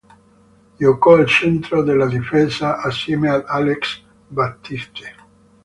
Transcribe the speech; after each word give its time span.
Giocò 0.77 1.13
al 1.13 1.27
centro 1.27 1.83
della 1.83 2.07
difesa, 2.07 2.77
assieme 2.77 3.29
ad 3.29 3.43
Alex 3.45 4.01
Baptiste. 4.29 5.15